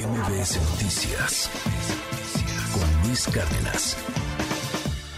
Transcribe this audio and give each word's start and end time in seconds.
MBS 0.00 0.56
Noticias 0.72 1.50
con 2.72 3.06
Luis 3.06 3.28
Cárdenas. 3.28 4.00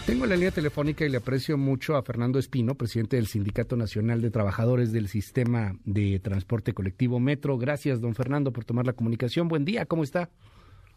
Tengo 0.05 0.25
la 0.25 0.35
línea 0.35 0.51
telefónica 0.51 1.05
y 1.05 1.09
le 1.09 1.17
aprecio 1.17 1.57
mucho 1.57 1.95
a 1.95 2.03
Fernando 2.03 2.37
Espino, 2.37 2.75
presidente 2.75 3.15
del 3.15 3.27
Sindicato 3.27 3.77
Nacional 3.77 4.21
de 4.21 4.29
Trabajadores 4.29 4.91
del 4.91 5.07
Sistema 5.07 5.75
de 5.85 6.19
Transporte 6.19 6.73
Colectivo 6.73 7.21
Metro. 7.21 7.57
Gracias, 7.57 8.01
don 8.01 8.13
Fernando, 8.13 8.51
por 8.51 8.65
tomar 8.65 8.85
la 8.85 8.91
comunicación. 8.91 9.47
Buen 9.47 9.63
día, 9.63 9.85
¿cómo 9.85 10.03
está? 10.03 10.27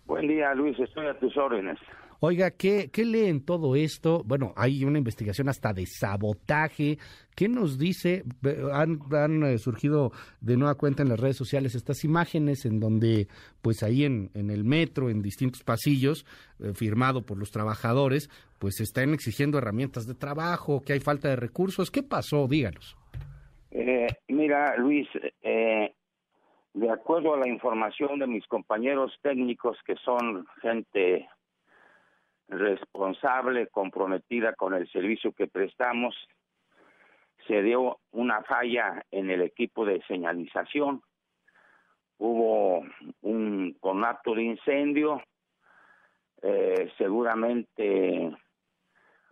Buen 0.06 0.26
día, 0.26 0.52
Luis, 0.54 0.76
estoy 0.80 1.06
a 1.06 1.16
tus 1.20 1.36
órdenes. 1.36 1.78
Oiga, 2.20 2.50
¿qué, 2.50 2.90
¿qué 2.92 3.04
lee 3.04 3.26
en 3.26 3.44
todo 3.44 3.76
esto? 3.76 4.22
Bueno, 4.24 4.52
hay 4.56 4.84
una 4.84 4.98
investigación 4.98 5.48
hasta 5.48 5.72
de 5.72 5.86
sabotaje. 5.86 6.98
¿Qué 7.34 7.48
nos 7.48 7.78
dice? 7.78 8.24
Han, 8.72 9.00
han 9.12 9.42
eh, 9.44 9.58
surgido 9.58 10.12
de 10.40 10.56
nueva 10.56 10.76
cuenta 10.76 11.02
en 11.02 11.10
las 11.10 11.20
redes 11.20 11.36
sociales 11.36 11.74
estas 11.74 12.04
imágenes 12.04 12.64
en 12.64 12.80
donde, 12.80 13.28
pues 13.60 13.82
ahí 13.82 14.04
en, 14.04 14.30
en 14.34 14.50
el 14.50 14.64
metro, 14.64 15.10
en 15.10 15.20
distintos 15.20 15.62
pasillos, 15.62 16.24
eh, 16.58 16.72
firmado 16.74 17.26
por 17.26 17.38
los 17.38 17.50
trabajadores, 17.50 18.30
pues 18.58 18.80
están 18.80 19.12
exigiendo 19.12 19.58
herramientas 19.58 20.06
de 20.06 20.14
trabajo, 20.14 20.80
que 20.80 20.94
hay 20.94 21.00
falta 21.00 21.28
de 21.28 21.36
recursos. 21.36 21.90
¿Qué 21.90 22.02
pasó? 22.02 22.48
Díganos. 22.48 22.96
Eh, 23.70 24.06
mira, 24.28 24.74
Luis, 24.78 25.06
eh, 25.42 25.92
de 26.72 26.90
acuerdo 26.90 27.34
a 27.34 27.38
la 27.38 27.48
información 27.48 28.18
de 28.18 28.26
mis 28.26 28.46
compañeros 28.46 29.12
técnicos, 29.22 29.76
que 29.86 29.96
son 29.96 30.46
gente 30.62 31.28
responsable, 32.48 33.68
comprometida 33.68 34.54
con 34.54 34.74
el 34.74 34.88
servicio 34.90 35.32
que 35.32 35.46
prestamos, 35.46 36.14
se 37.46 37.62
dio 37.62 37.98
una 38.12 38.42
falla 38.42 39.04
en 39.10 39.30
el 39.30 39.42
equipo 39.42 39.84
de 39.84 40.02
señalización. 40.06 41.02
Hubo 42.18 42.84
un 43.22 43.76
conato 43.80 44.34
de 44.34 44.42
incendio, 44.42 45.22
eh, 46.42 46.90
seguramente 46.98 48.36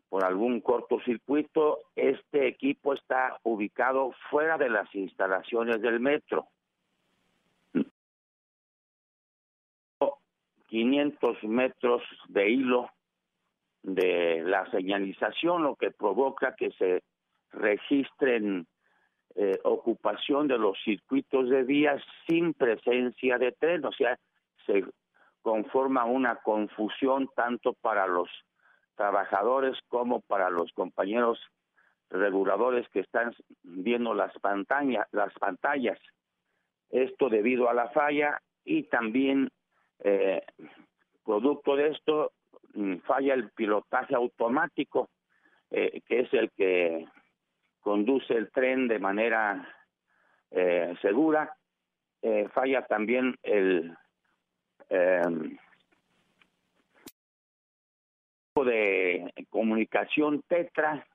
por 0.09 0.25
algún 0.25 0.61
cortocircuito. 0.61 1.81
Este 1.97 2.47
equipo 2.47 2.95
está 2.95 3.39
ubicado 3.43 4.13
fuera 4.31 4.59
de 4.59 4.69
las 4.69 4.95
instalaciones 4.95 5.81
del 5.81 5.99
metro. 5.99 6.49
500 10.69 11.45
metros 11.45 12.03
de 12.29 12.51
hilo 12.51 12.91
de 13.85 14.43
la 14.45 14.69
señalización, 14.71 15.63
lo 15.63 15.77
que 15.77 15.91
provoca 15.91 16.57
que 16.57 16.71
se 16.73 17.03
registren 17.53 18.67
eh, 19.37 19.59
ocupación 19.63 20.49
de 20.49 20.59
los 20.59 20.79
circuitos 20.83 21.51
de 21.51 21.65
vías 21.65 22.03
sin 22.27 22.55
presencia 22.55 23.37
de 23.37 23.53
tren, 23.53 23.85
o 23.85 23.93
sea, 23.93 24.19
se 24.67 24.85
conforma 25.43 26.07
una 26.07 26.37
confusión 26.37 27.29
tanto 27.37 27.75
para 27.75 28.07
los 28.07 28.29
trabajadores 28.95 29.77
como 29.89 30.21
para 30.21 30.49
los 30.49 30.73
compañeros 30.73 31.39
reguladores 32.09 32.89
que 32.89 33.01
están 33.01 33.35
viendo 33.63 34.15
las 34.15 34.33
pantallas, 34.39 35.07
las 35.13 35.35
pantallas. 35.35 35.99
Esto 36.89 37.29
debido 37.29 37.69
a 37.69 37.75
la 37.75 37.91
falla 37.91 38.41
y 38.65 38.85
también 38.85 39.51
eh, 39.99 40.43
producto 41.25 41.77
de 41.77 41.89
esto 41.89 42.33
falla 43.05 43.35
el 43.35 43.51
pilotaje 43.51 44.15
automático, 44.15 45.11
eh, 45.71 46.01
que 46.07 46.21
es 46.21 46.33
el 46.35 46.51
que 46.53 47.07
conduce 47.81 48.35
el 48.35 48.51
tren 48.51 48.89
de 48.89 48.99
manera 48.99 49.69
eh, 50.51 50.95
segura. 51.01 51.57
Eh, 52.23 52.49
falla 52.53 52.87
también 52.87 53.37
el 53.43 53.97
em, 54.89 55.59
de 58.55 59.33
comunicación 59.51 60.43
Tetra, 60.49 61.07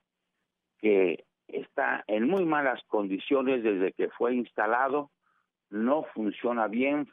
que 0.80 1.24
está 1.48 2.04
en 2.08 2.28
muy 2.28 2.46
malas 2.46 2.82
condiciones 2.88 3.64
desde 3.64 3.94
que 3.94 4.10
fue 4.10 4.36
instalado, 4.36 5.10
no 5.70 6.04
funciona 6.14 6.68
bien, 6.68 7.10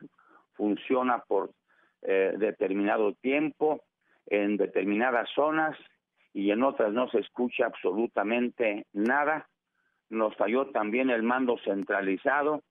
funciona 0.55 1.23
por 1.27 1.53
determinado 2.03 3.15
tiempo, 3.15 3.83
en 4.27 4.57
determinadas 4.57 5.29
zonas 5.35 5.77
y 6.33 6.51
en 6.51 6.63
otras 6.63 6.93
no 6.93 7.09
se 7.09 7.21
escucha 7.21 7.67
absolutamente 7.67 8.87
nada. 8.93 9.49
Nos 10.11 10.37
falló 10.37 10.67
también 10.67 11.11
el 11.11 11.23
mando 11.23 11.57
centralizado, 11.65 12.63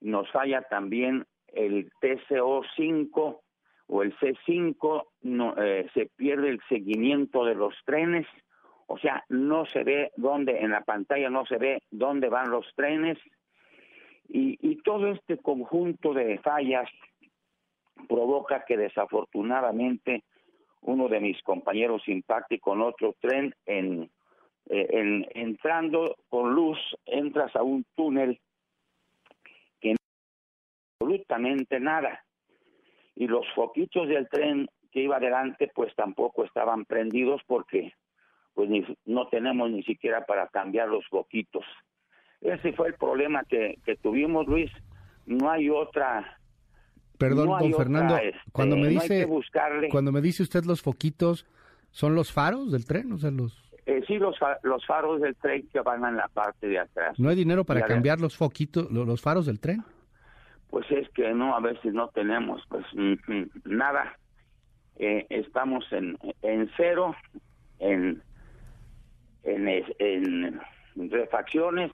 nos 0.00 0.30
falla 0.30 0.62
también 0.62 1.26
el 1.48 1.90
TCO5 2.00 3.40
o 3.88 4.02
el 4.02 4.14
C5, 4.18 5.04
no, 5.22 5.54
eh, 5.56 5.88
se 5.94 6.06
pierde 6.14 6.50
el 6.50 6.60
seguimiento 6.68 7.44
de 7.44 7.54
los 7.54 7.74
trenes, 7.84 8.26
o 8.86 8.98
sea, 8.98 9.24
no 9.28 9.64
se 9.66 9.82
ve 9.82 10.12
dónde, 10.16 10.58
en 10.60 10.70
la 10.70 10.82
pantalla 10.82 11.30
no 11.30 11.46
se 11.46 11.56
ve 11.56 11.82
dónde 11.90 12.28
van 12.28 12.50
los 12.50 12.66
trenes, 12.74 13.18
y, 14.28 14.58
y 14.60 14.76
todo 14.82 15.08
este 15.08 15.38
conjunto 15.38 16.12
de 16.12 16.38
fallas 16.38 16.88
provoca 18.08 18.64
que 18.66 18.76
desafortunadamente 18.76 20.22
uno 20.82 21.08
de 21.08 21.20
mis 21.20 21.42
compañeros 21.42 22.06
impacte 22.08 22.58
con 22.58 22.82
otro 22.82 23.14
tren 23.20 23.54
en, 23.66 24.10
eh, 24.68 24.86
en 24.90 25.26
entrando 25.34 26.16
con 26.28 26.54
luz 26.54 26.78
entras 27.06 27.54
a 27.56 27.62
un 27.62 27.84
túnel 27.94 28.40
que 29.80 29.92
no 29.92 29.96
absolutamente 31.00 31.80
nada. 31.80 32.24
Y 33.14 33.26
los 33.26 33.46
foquitos 33.54 34.08
del 34.08 34.28
tren 34.28 34.68
que 34.92 35.02
iba 35.02 35.16
adelante 35.16 35.70
pues 35.74 35.94
tampoco 35.94 36.44
estaban 36.44 36.84
prendidos 36.84 37.42
porque 37.46 37.92
pues 38.54 38.68
no 39.04 39.28
tenemos 39.28 39.70
ni 39.70 39.82
siquiera 39.84 40.24
para 40.24 40.48
cambiar 40.48 40.88
los 40.88 41.06
foquitos. 41.08 41.64
Ese 42.40 42.72
fue 42.72 42.88
el 42.88 42.94
problema 42.94 43.44
que, 43.44 43.78
que 43.84 43.96
tuvimos 43.96 44.46
Luis. 44.46 44.70
No 45.26 45.50
hay 45.50 45.70
otra 45.70 46.37
Perdón, 47.18 47.48
don 47.58 47.74
Fernando, 47.74 48.16
este, 48.16 48.38
cuando 48.52 48.76
me 48.76 48.88
dice 48.88 49.28
cuando 49.90 50.12
me 50.12 50.20
dice 50.20 50.44
usted 50.44 50.64
los 50.64 50.82
foquitos, 50.82 51.46
¿son 51.90 52.14
los 52.14 52.32
faros 52.32 52.70
del 52.70 52.86
tren? 52.86 53.12
O 53.12 53.18
sea, 53.18 53.30
los 53.32 53.68
eh, 53.86 54.04
sí, 54.06 54.18
los, 54.18 54.36
los 54.62 54.86
faros 54.86 55.20
del 55.20 55.34
tren 55.36 55.66
que 55.72 55.80
van 55.80 56.04
en 56.04 56.16
la 56.16 56.28
parte 56.28 56.68
de 56.68 56.78
atrás. 56.78 57.18
¿No 57.18 57.28
hay 57.30 57.36
dinero 57.36 57.64
para 57.64 57.86
cambiar 57.86 58.20
los 58.20 58.36
foquitos, 58.36 58.90
los 58.90 59.20
faros 59.20 59.46
del 59.46 59.58
tren? 59.60 59.82
Pues 60.70 60.86
es 60.90 61.08
que 61.10 61.32
no, 61.32 61.56
a 61.56 61.60
veces 61.60 61.92
no 61.94 62.08
tenemos, 62.08 62.62
pues 62.68 62.84
nada. 63.64 64.18
Eh, 64.96 65.26
estamos 65.30 65.84
en, 65.90 66.18
en 66.42 66.70
cero, 66.76 67.16
en, 67.78 68.22
en, 69.44 69.68
en 69.98 71.10
refacciones. 71.10 71.90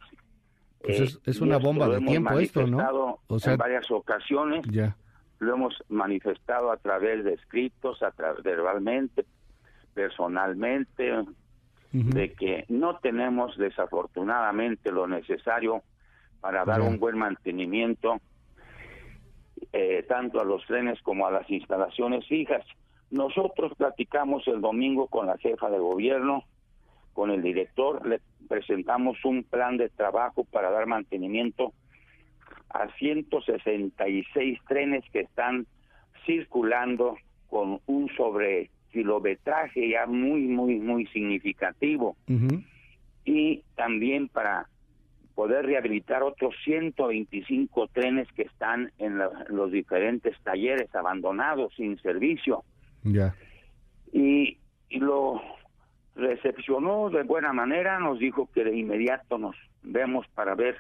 Pues 0.82 1.00
es, 1.00 1.20
es 1.24 1.40
una 1.40 1.58
bomba 1.58 1.88
de 1.88 2.00
tiempo 2.00 2.38
esto, 2.40 2.66
¿no? 2.66 3.20
O 3.28 3.38
sea, 3.38 3.52
en 3.52 3.58
varias 3.58 3.88
ocasiones. 3.90 4.66
Ya 4.68 4.96
lo 5.38 5.54
hemos 5.54 5.82
manifestado 5.88 6.70
a 6.70 6.76
través 6.76 7.24
de 7.24 7.34
escritos, 7.34 8.02
a 8.02 8.10
través 8.10 8.42
verbalmente, 8.42 9.24
personalmente, 9.92 11.12
de 11.92 12.32
que 12.32 12.64
no 12.68 12.98
tenemos 12.98 13.56
desafortunadamente 13.56 14.90
lo 14.90 15.06
necesario 15.06 15.82
para 16.40 16.64
dar 16.64 16.80
un 16.80 16.98
buen 16.98 17.16
mantenimiento 17.16 18.20
eh, 19.72 20.04
tanto 20.08 20.40
a 20.40 20.44
los 20.44 20.66
trenes 20.66 21.00
como 21.02 21.26
a 21.26 21.30
las 21.30 21.48
instalaciones 21.48 22.26
fijas. 22.26 22.64
Nosotros 23.10 23.72
platicamos 23.76 24.46
el 24.48 24.60
domingo 24.60 25.06
con 25.06 25.26
la 25.26 25.38
jefa 25.38 25.70
de 25.70 25.78
gobierno, 25.78 26.44
con 27.12 27.30
el 27.30 27.42
director, 27.42 28.04
le 28.06 28.20
presentamos 28.48 29.24
un 29.24 29.44
plan 29.44 29.76
de 29.76 29.88
trabajo 29.88 30.44
para 30.44 30.70
dar 30.70 30.86
mantenimiento 30.86 31.72
a 32.74 32.88
166 32.98 34.58
trenes 34.68 35.04
que 35.12 35.20
están 35.20 35.66
circulando 36.26 37.16
con 37.48 37.80
un 37.86 38.08
sobre 38.16 38.70
kilometraje 38.90 39.90
ya 39.90 40.06
muy, 40.06 40.42
muy, 40.42 40.80
muy 40.80 41.06
significativo. 41.06 42.16
Y 43.24 43.62
también 43.76 44.28
para 44.28 44.68
poder 45.36 45.66
rehabilitar 45.66 46.22
otros 46.22 46.54
125 46.64 47.88
trenes 47.88 48.28
que 48.32 48.42
están 48.42 48.90
en, 48.98 49.18
los 49.48 49.70
diferentes 49.70 50.36
talleres 50.42 50.92
abandonados, 50.94 51.72
sin 51.76 51.96
servicio. 51.98 52.64
Ya. 53.04 53.34
Y, 54.12 54.58
y 54.88 54.98
lo 54.98 55.40
recepcionó 56.16 57.10
de 57.10 57.22
buena 57.22 57.52
manera, 57.52 57.98
nos 58.00 58.18
dijo 58.18 58.48
que 58.52 58.64
de 58.64 58.76
inmediato 58.76 59.38
nos 59.38 59.56
vemos 59.82 60.26
para 60.34 60.54
ver 60.54 60.76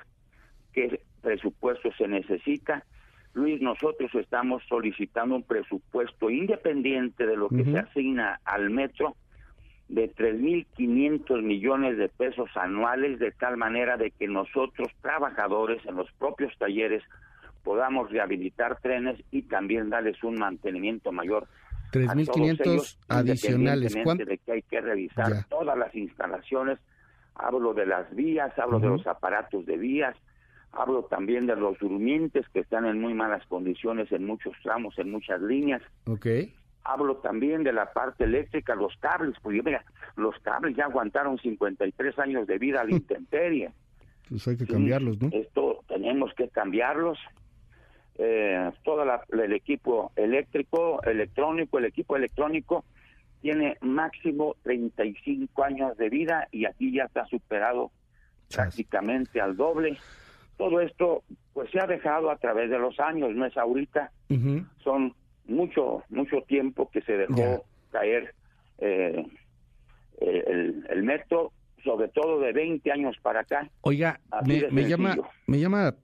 qué 0.72 1.00
presupuesto 1.24 1.90
se 1.98 2.06
necesita. 2.06 2.84
Luis, 3.32 3.60
nosotros 3.60 4.14
estamos 4.14 4.62
solicitando 4.68 5.34
un 5.34 5.42
presupuesto 5.42 6.30
independiente 6.30 7.26
de 7.26 7.36
lo 7.36 7.48
que 7.48 7.64
se 7.64 7.78
asigna 7.78 8.40
al 8.44 8.70
metro 8.70 9.16
de 9.88 10.14
3.500 10.14 11.42
millones 11.42 11.98
de 11.98 12.08
pesos 12.08 12.48
anuales, 12.54 13.18
de 13.18 13.32
tal 13.32 13.56
manera 13.56 13.96
de 13.96 14.12
que 14.12 14.28
nosotros, 14.28 14.88
trabajadores 15.02 15.84
en 15.86 15.96
los 15.96 16.10
propios 16.12 16.56
talleres, 16.58 17.02
podamos 17.64 18.10
rehabilitar 18.10 18.80
trenes 18.80 19.20
y 19.32 19.42
también 19.42 19.90
darles 19.90 20.22
un 20.22 20.38
mantenimiento 20.38 21.10
mayor. 21.10 21.48
3.500 21.92 22.98
adicionales. 23.08 23.96
¿Cuánto? 24.04 24.24
De 24.24 24.38
que 24.38 24.52
hay 24.52 24.62
que 24.62 24.80
revisar 24.80 25.44
todas 25.48 25.76
las 25.76 25.94
instalaciones. 25.94 26.78
Hablo 27.34 27.74
de 27.74 27.86
las 27.86 28.14
vías, 28.14 28.56
hablo 28.58 28.78
de 28.78 28.88
los 28.88 29.06
aparatos 29.08 29.66
de 29.66 29.76
vías, 29.76 30.16
hablo 30.76 31.04
también 31.04 31.46
de 31.46 31.56
los 31.56 31.78
durmientes 31.78 32.48
que 32.50 32.60
están 32.60 32.86
en 32.86 33.00
muy 33.00 33.14
malas 33.14 33.46
condiciones 33.46 34.10
en 34.12 34.26
muchos 34.26 34.52
tramos, 34.62 34.98
en 34.98 35.10
muchas 35.10 35.40
líneas. 35.40 35.82
Okay. 36.06 36.54
Hablo 36.84 37.16
también 37.16 37.64
de 37.64 37.72
la 37.72 37.92
parte 37.92 38.24
eléctrica, 38.24 38.74
los 38.74 38.94
cables, 38.98 39.34
porque 39.42 39.62
mira, 39.62 39.84
los 40.16 40.38
cables 40.40 40.76
ya 40.76 40.84
aguantaron 40.84 41.38
53 41.38 42.18
años 42.18 42.46
de 42.46 42.58
vida 42.58 42.80
a 42.80 42.84
la 42.84 42.90
intemperie. 42.96 43.72
Pues 44.28 44.46
hay 44.48 44.56
que 44.56 44.66
cambiarlos, 44.66 45.20
¿no? 45.20 45.28
Esto 45.32 45.84
tenemos 45.88 46.32
que 46.34 46.48
cambiarlos. 46.48 47.18
Eh, 48.16 48.70
todo 48.84 49.02
el 49.02 49.52
equipo 49.52 50.12
eléctrico, 50.14 51.02
electrónico, 51.02 51.78
el 51.78 51.86
equipo 51.86 52.16
electrónico 52.16 52.84
tiene 53.42 53.76
máximo 53.80 54.56
35 54.62 55.64
años 55.64 55.96
de 55.98 56.08
vida 56.08 56.48
y 56.50 56.64
aquí 56.64 56.92
ya 56.92 57.04
está 57.04 57.26
superado 57.26 57.90
prácticamente 58.48 59.40
al 59.40 59.56
doble. 59.56 59.98
Todo 60.56 60.80
esto 60.80 61.22
pues 61.52 61.70
se 61.70 61.80
ha 61.80 61.86
dejado 61.86 62.30
a 62.30 62.36
través 62.36 62.70
de 62.70 62.78
los 62.78 62.98
años, 63.00 63.30
no 63.34 63.46
es 63.46 63.56
ahorita, 63.56 64.10
son 64.82 65.14
mucho, 65.46 66.02
mucho 66.08 66.42
tiempo 66.42 66.90
que 66.90 67.00
se 67.02 67.16
dejó 67.16 67.64
caer 67.90 68.34
eh, 68.78 69.24
el, 70.20 70.84
el, 70.88 71.02
metro, 71.02 71.52
sobre 71.82 72.08
todo 72.08 72.40
de 72.40 72.52
20 72.52 72.90
años 72.90 73.16
para 73.22 73.40
acá. 73.40 73.68
Oiga, 73.82 74.20
me, 74.44 74.88
llama, 74.88 75.16
me 75.46 75.60
llama 75.60 75.94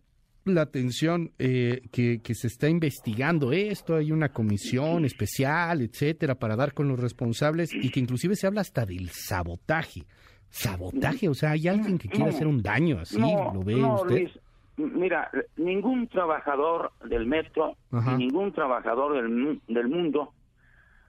la 0.44 0.62
atención 0.62 1.32
eh, 1.38 1.82
que, 1.91 2.20
que, 2.23 2.35
se 2.35 2.46
está 2.46 2.69
investigando 2.69 3.53
esto, 3.53 3.96
hay 3.96 4.12
una 4.12 4.31
comisión 4.31 5.05
especial, 5.05 5.82
etcétera, 5.82 6.37
para 6.37 6.56
dar 6.56 6.75
con 6.75 6.88
los 6.88 7.00
responsables 7.00 7.73
y 7.75 7.91
que 7.91 8.00
inclusive 8.00 8.37
se 8.37 8.46
habla 8.46 8.61
hasta 8.61 8.87
del 8.87 9.11
sabotaje. 9.11 10.03
Sabotaje, 10.50 11.29
o 11.29 11.35
sea, 11.35 11.52
hay 11.52 11.69
alguien 11.69 11.97
que 11.97 12.08
quiere 12.08 12.31
hacer 12.31 12.47
un 12.47 12.62
daño 12.62 12.99
así, 13.00 13.19
¿lo 13.19 13.62
ve 13.62 13.76
usted? 13.76 14.31
mira, 14.76 15.31
ningún 15.56 16.08
trabajador 16.08 16.93
del 17.05 17.26
metro, 17.26 17.76
ningún 18.17 18.52
trabajador 18.52 19.14
del, 19.14 19.61
del 19.69 19.88
mundo, 19.88 20.32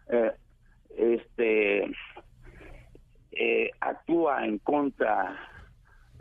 eh, 0.09 0.31
este, 0.97 1.91
eh, 3.31 3.71
actúa 3.79 4.45
en 4.45 4.59
contra 4.59 5.35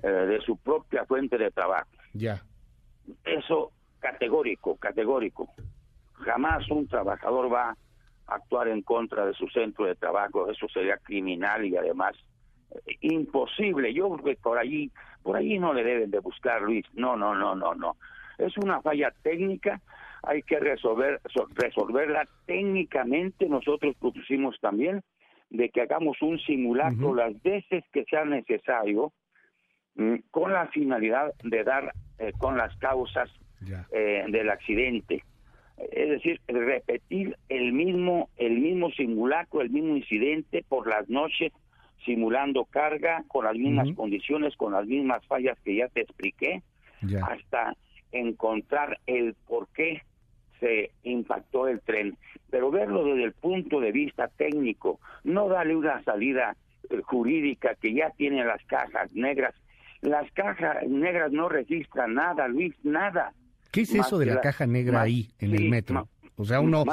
eh, 0.03 0.09
de 0.09 0.41
su 0.43 0.57
propia 0.57 1.05
fuente 1.05 1.37
de 1.37 1.51
trabajo. 1.51 1.91
Ya. 2.13 2.43
Eso 3.25 3.73
categórico, 3.99 4.77
categórico. 4.77 5.49
Jamás 6.15 6.69
un 6.71 6.87
trabajador 6.87 7.53
va 7.53 7.71
a 7.71 7.77
actuar 8.35 8.69
en 8.69 8.83
contra 8.83 9.27
de 9.27 9.35
su 9.35 9.49
centro 9.49 9.87
de 9.87 9.97
trabajo. 9.97 10.51
Eso 10.51 10.69
sería 10.69 10.97
criminal 10.99 11.65
y 11.65 11.77
además 11.77 12.15
imposible. 13.01 13.93
Yo 13.93 14.11
creo 14.11 14.25
que 14.25 14.41
por 14.41 14.59
allí, 14.59 14.91
por 15.23 15.37
allí 15.37 15.59
no 15.59 15.73
le 15.73 15.85
deben 15.85 16.11
de 16.11 16.19
buscar, 16.21 16.63
Luis. 16.63 16.87
No, 16.95 17.17
no, 17.17 17.35
no, 17.35 17.55
no, 17.55 17.75
no. 17.75 17.97
Es 18.39 18.57
una 18.59 18.81
falla 18.81 19.13
técnica, 19.23 19.81
hay 20.23 20.43
que 20.43 20.59
resolver, 20.59 21.21
resolverla 21.55 22.27
técnicamente. 22.47 23.49
Nosotros 23.49 23.95
propusimos 24.01 24.59
también 24.61 25.03
de 25.51 25.69
que 25.71 25.83
hagamos 25.83 26.21
un 26.23 26.39
simulacro 26.39 27.15
las 27.15 27.41
veces 27.43 27.85
que 27.93 28.05
sea 28.05 28.25
necesario 28.25 29.13
mm, 29.97 30.17
con 30.31 30.53
la 30.53 30.69
finalidad 30.69 31.35
de 31.43 31.65
dar 31.65 31.93
eh, 32.19 32.33
con 32.39 32.57
las 32.57 32.75
causas 32.77 33.29
eh, 33.93 34.25
del 34.29 34.49
accidente. 34.49 35.23
Es 35.77 36.11
decir, 36.11 36.41
repetir 36.47 37.37
el 37.49 37.73
mismo, 37.73 38.29
el 38.37 38.59
mismo 38.59 38.91
simulacro, 38.91 39.63
el 39.63 39.71
mismo 39.71 39.97
incidente 39.97 40.65
por 40.69 40.87
las 40.87 41.09
noches 41.09 41.53
simulando 42.05 42.65
carga 42.65 43.25
con 43.29 43.45
las 43.45 43.55
mismas 43.55 43.89
condiciones, 43.95 44.57
con 44.57 44.73
las 44.73 44.87
mismas 44.87 45.25
fallas 45.27 45.59
que 45.65 45.77
ya 45.77 45.89
te 45.89 46.03
expliqué, 46.03 46.63
hasta 47.23 47.77
encontrar 48.13 48.99
el 49.07 49.35
por 49.47 49.69
qué 49.69 50.03
se 50.61 50.91
impactó 51.03 51.69
el 51.69 51.81
tren. 51.81 52.17
Pero 52.51 52.71
verlo 52.71 53.05
desde 53.05 53.25
el 53.25 53.33
punto 53.33 53.81
de 53.81 53.93
vista 53.93 54.29
técnico, 54.29 55.01
no 55.25 55.49
darle 55.49 55.77
una 55.77 56.03
salida 56.03 56.57
eh, 56.91 57.01
jurídica 57.03 57.75
que 57.81 57.95
ya 57.95 58.11
tiene 58.11 58.45
las 58.45 58.63
cajas 58.67 59.13
negras. 59.13 59.55
Las 60.03 60.31
cajas 60.33 60.87
negras 60.89 61.33
no 61.33 61.49
registran 61.49 62.15
nada, 62.15 62.49
Luis, 62.49 62.75
nada. 62.83 63.33
¿Qué 63.71 63.83
es 63.83 63.95
eso 63.95 64.19
de 64.19 64.27
la, 64.27 64.41
caja 64.41 64.67
negra 64.67 65.03
ahí 65.03 65.29
en 65.39 65.55
el 65.55 65.69
metro? 65.69 66.09
O 66.37 66.45
sea, 66.45 66.61
uno, 66.61 66.85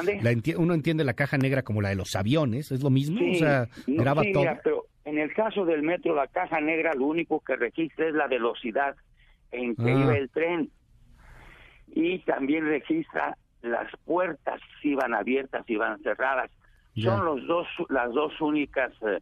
uno 0.57 0.73
entiende 0.73 1.05
la 1.05 1.13
caja 1.13 1.37
negra 1.37 1.61
como 1.63 1.81
la 1.81 1.89
de 1.89 1.95
los 1.95 2.15
aviones, 2.15 2.71
¿es 2.71 2.83
lo 2.83 2.89
mismo? 2.89 3.21
o 3.31 3.35
sea, 3.35 3.69
graba 3.87 4.21
todo. 4.33 4.76
En 5.07 5.17
el 5.17 5.33
caso 5.33 5.63
del 5.63 5.83
metro, 5.83 6.13
la 6.13 6.27
caja 6.27 6.59
negra 6.59 6.93
lo 6.93 7.05
único 7.05 7.39
que 7.39 7.55
registra 7.55 8.09
es 8.09 8.13
la 8.13 8.27
velocidad 8.27 8.93
en 9.53 9.73
que 9.73 9.89
iba 9.89 10.11
ah. 10.11 10.17
el 10.17 10.29
tren. 10.29 10.69
Y 11.95 12.19
también 12.19 12.65
registra 12.65 13.37
las 13.61 13.89
puertas, 14.03 14.59
si 14.81 14.95
van 14.95 15.13
abiertas, 15.13 15.65
si 15.65 15.77
van 15.77 16.03
cerradas. 16.03 16.51
Son 16.97 17.23
los 17.23 17.47
dos, 17.47 17.67
las 17.87 18.11
dos 18.11 18.33
únicas 18.41 18.91
eh, 19.01 19.19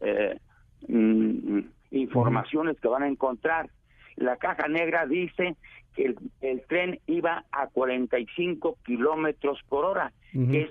eh, 0.00 0.40
mm, 0.88 1.60
informaciones 1.92 2.80
que 2.80 2.88
van 2.88 3.04
a 3.04 3.08
encontrar. 3.08 3.70
La 4.16 4.38
caja 4.38 4.66
negra 4.66 5.06
dice 5.06 5.56
que 5.94 6.06
el, 6.06 6.18
el 6.40 6.62
tren 6.66 6.98
iba 7.06 7.44
a 7.52 7.68
45 7.68 8.76
kilómetros 8.84 9.60
por 9.68 9.84
hora, 9.84 10.12
que 10.32 10.62
es 10.62 10.70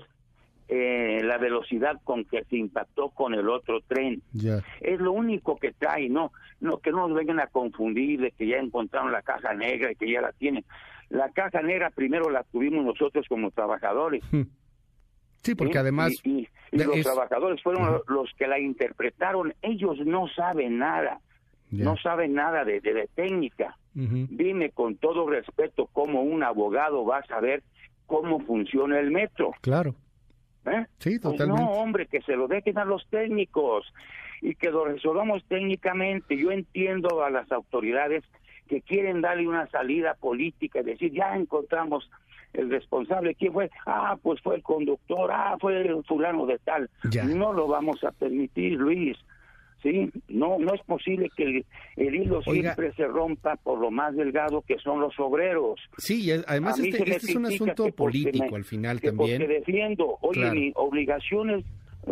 eh, 0.68 1.20
la 1.24 1.38
velocidad 1.38 1.98
con 2.04 2.26
que 2.26 2.44
se 2.44 2.56
impactó 2.56 3.08
con 3.10 3.32
el 3.32 3.48
otro 3.48 3.80
tren. 3.80 4.22
Es 4.80 5.00
lo 5.00 5.12
único 5.12 5.56
que 5.56 5.72
trae, 5.72 6.10
no, 6.10 6.30
no 6.60 6.78
que 6.78 6.90
no 6.90 7.08
nos 7.08 7.16
vengan 7.16 7.40
a 7.40 7.46
confundir 7.46 8.20
de 8.20 8.32
que 8.32 8.46
ya 8.46 8.58
encontraron 8.58 9.10
la 9.10 9.22
caja 9.22 9.54
negra 9.54 9.92
y 9.92 9.96
que 9.96 10.10
ya 10.12 10.20
la 10.20 10.32
tienen. 10.32 10.64
La 11.08 11.30
caja 11.30 11.62
negra 11.62 11.88
primero 11.88 12.28
la 12.30 12.42
tuvimos 12.44 12.84
nosotros 12.84 13.24
como 13.28 13.50
trabajadores. 13.50 14.22
Hmm. 14.30 14.42
Sí, 15.42 15.54
porque 15.54 15.78
además... 15.78 16.12
Y, 16.24 16.46
los 16.70 17.00
trabajadores 17.00 17.62
fueron 17.62 18.02
los 18.08 18.30
que 18.36 18.46
la 18.46 18.58
interpretaron. 18.58 19.54
Ellos 19.62 19.96
no 20.04 20.28
saben 20.28 20.76
nada, 20.76 21.20
no 21.70 21.96
saben 21.96 22.34
nada 22.34 22.66
de, 22.66 22.80
de, 22.80 23.08
técnica. 23.14 23.74
Dime 23.94 24.70
con 24.70 24.96
todo 24.96 25.30
respeto 25.30 25.88
cómo 25.92 26.22
un 26.22 26.42
abogado 26.42 27.06
va 27.06 27.18
a 27.18 27.26
saber 27.26 27.62
cómo 28.04 28.40
funciona 28.40 29.00
el 29.00 29.10
metro. 29.10 29.52
Claro. 29.62 29.94
¿Eh? 30.70 30.86
Sí, 30.98 31.18
pues 31.18 31.46
no, 31.46 31.54
hombre, 31.54 32.06
que 32.06 32.20
se 32.22 32.36
lo 32.36 32.48
dejen 32.48 32.78
a 32.78 32.84
los 32.84 33.06
técnicos 33.08 33.92
y 34.40 34.54
que 34.54 34.70
lo 34.70 34.84
resolvamos 34.84 35.44
técnicamente. 35.48 36.36
Yo 36.36 36.50
entiendo 36.50 37.24
a 37.24 37.30
las 37.30 37.50
autoridades 37.52 38.24
que 38.68 38.82
quieren 38.82 39.20
darle 39.20 39.48
una 39.48 39.66
salida 39.68 40.14
política, 40.14 40.82
decir, 40.82 41.12
ya 41.12 41.34
encontramos 41.34 42.08
el 42.52 42.70
responsable, 42.70 43.34
¿quién 43.34 43.52
fue? 43.52 43.70
Ah, 43.86 44.16
pues 44.22 44.40
fue 44.40 44.56
el 44.56 44.62
conductor, 44.62 45.30
ah, 45.32 45.56
fue 45.60 45.80
el 45.80 46.04
fulano 46.04 46.46
de 46.46 46.58
tal. 46.58 46.90
No 47.26 47.52
lo 47.52 47.66
vamos 47.66 48.02
a 48.04 48.10
permitir, 48.10 48.72
Luis. 48.72 49.16
¿Sí? 49.82 50.10
No, 50.28 50.58
no 50.58 50.74
es 50.74 50.82
posible 50.82 51.30
que 51.36 51.64
el, 51.96 52.14
hilo 52.14 52.42
siempre 52.42 52.92
se 52.94 53.06
rompa 53.06 53.56
por 53.56 53.78
lo 53.78 53.90
más 53.90 54.14
delgado 54.16 54.62
que 54.62 54.78
son 54.78 55.00
los 55.00 55.18
obreros. 55.18 55.80
Sí, 55.98 56.30
además 56.46 56.78
este, 56.78 57.02
este 57.10 57.30
es 57.30 57.36
un 57.36 57.46
asunto 57.46 57.90
político 57.92 58.56
al 58.56 58.64
final 58.64 59.00
también. 59.00 59.40
Porque 59.40 59.54
defiendo, 59.54 60.18
oye, 60.20 60.50
mi 60.50 60.72
obligación 60.74 61.50
es 61.50 61.64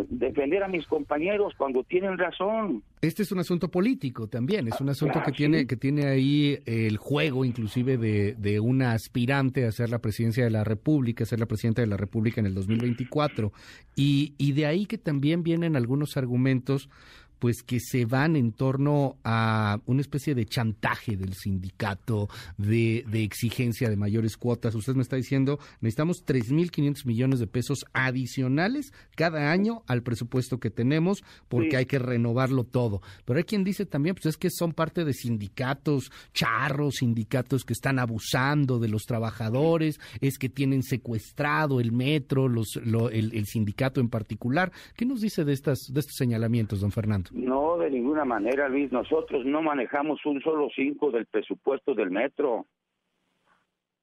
defender 0.09 0.63
a 0.63 0.67
mis 0.67 0.85
compañeros 0.85 1.53
cuando 1.57 1.83
tienen 1.83 2.17
razón. 2.17 2.83
Este 3.01 3.23
es 3.23 3.31
un 3.31 3.39
asunto 3.39 3.69
político 3.69 4.27
también, 4.27 4.67
es 4.67 4.79
un 4.81 4.89
asunto 4.89 5.21
que 5.23 5.31
tiene 5.31 5.65
que 5.67 5.75
tiene 5.75 6.07
ahí 6.07 6.59
el 6.65 6.97
juego 6.97 7.45
inclusive 7.45 7.97
de, 7.97 8.33
de 8.33 8.59
una 8.59 8.93
aspirante 8.93 9.65
a 9.65 9.71
ser 9.71 9.89
la 9.89 9.99
presidencia 9.99 10.43
de 10.43 10.51
la 10.51 10.63
República, 10.63 11.23
a 11.23 11.27
ser 11.27 11.39
la 11.39 11.45
presidenta 11.45 11.81
de 11.81 11.87
la 11.87 11.97
República 11.97 12.39
en 12.41 12.47
el 12.47 12.53
2024 12.53 13.51
y, 13.95 14.33
y 14.37 14.51
de 14.53 14.65
ahí 14.65 14.85
que 14.85 14.97
también 14.97 15.43
vienen 15.43 15.75
algunos 15.75 16.17
argumentos 16.17 16.89
pues 17.39 17.63
que 17.63 17.79
se 17.79 18.05
van 18.05 18.35
en 18.35 18.51
torno 18.51 19.17
a 19.23 19.79
una 19.85 20.01
especie 20.01 20.35
de 20.35 20.45
chantaje 20.45 21.15
del 21.17 21.33
sindicato, 21.33 22.29
de, 22.57 23.05
de 23.07 23.23
exigencia 23.23 23.89
de 23.89 23.95
mayores 23.95 24.37
cuotas. 24.37 24.75
Usted 24.75 24.95
me 24.95 25.01
está 25.01 25.15
diciendo, 25.15 25.59
necesitamos 25.81 26.23
3.500 26.25 27.05
millones 27.05 27.39
de 27.39 27.47
pesos 27.47 27.85
adicionales 27.93 28.91
cada 29.15 29.51
año 29.51 29.83
al 29.87 30.03
presupuesto 30.03 30.59
que 30.59 30.69
tenemos 30.69 31.23
porque 31.47 31.77
hay 31.77 31.85
que 31.85 31.99
renovarlo 31.99 32.63
todo. 32.63 33.01
Pero 33.25 33.37
hay 33.37 33.43
quien 33.43 33.63
dice 33.63 33.85
también, 33.85 34.15
pues 34.15 34.25
es 34.27 34.37
que 34.37 34.49
son 34.49 34.73
parte 34.73 35.05
de 35.05 35.13
sindicatos 35.13 36.11
charros, 36.33 36.95
sindicatos 36.95 37.63
que 37.63 37.73
están 37.73 37.99
abusando 37.99 38.79
de 38.79 38.87
los 38.87 39.03
trabajadores, 39.03 39.99
es 40.21 40.37
que 40.37 40.49
tienen 40.49 40.83
secuestrado 40.83 41.79
el 41.79 41.91
metro, 41.91 42.47
los, 42.47 42.77
el, 42.77 43.31
el 43.33 43.45
sindicato 43.45 44.01
en 44.01 44.09
particular. 44.09 44.71
¿Qué 44.95 45.05
nos 45.05 45.21
dice 45.21 45.45
de, 45.45 45.53
estas, 45.53 45.79
de 45.89 45.99
estos 45.99 46.15
señalamientos, 46.15 46.81
don 46.81 46.91
Fernando? 46.91 47.26
No, 47.31 47.77
de 47.77 47.89
ninguna 47.89 48.25
manera, 48.25 48.69
Luis. 48.69 48.91
Nosotros 48.91 49.45
no 49.45 49.61
manejamos 49.61 50.25
un 50.25 50.41
solo 50.41 50.69
cinco 50.75 51.11
del 51.11 51.25
presupuesto 51.25 51.93
del 51.93 52.11
metro. 52.11 52.65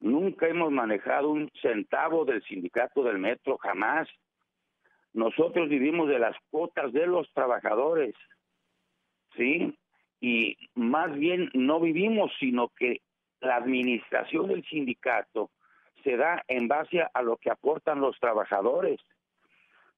Nunca 0.01 0.49
hemos 0.49 0.71
manejado 0.71 1.31
un 1.31 1.51
centavo 1.63 2.25
del 2.25 2.43
sindicato 2.43 3.03
del 3.03 3.19
metro, 3.19 3.57
jamás. 3.59 4.09
Nosotros 5.13 5.69
vivimos 5.69 6.09
de 6.09 6.19
las 6.19 6.37
cuotas 6.51 6.93
de 6.93 7.07
los 7.07 7.33
trabajadores, 7.33 8.15
¿sí? 9.37 9.75
Y 10.21 10.57
más 10.75 11.15
bien 11.15 11.51
no 11.55 11.81
vivimos, 11.81 12.33
sino 12.39 12.69
que 12.69 13.01
la 13.41 13.57
administración 13.57 14.49
del 14.49 14.65
sindicato 14.65 15.51
se 16.03 16.17
da 16.17 16.43
en 16.49 16.69
base 16.69 17.03
a 17.13 17.23
lo 17.23 17.37
que 17.37 17.51
aportan 17.51 18.01
los 18.01 18.19
trabajadores, 18.19 19.01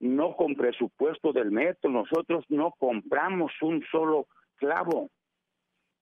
no 0.00 0.36
con 0.36 0.54
presupuesto 0.54 1.32
del 1.32 1.50
metro. 1.50 1.90
Nosotros 1.90 2.44
no 2.48 2.72
compramos 2.78 3.52
un 3.62 3.84
solo 3.90 4.26
clavo, 4.56 5.10